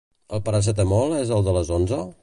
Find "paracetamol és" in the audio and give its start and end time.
0.47-1.35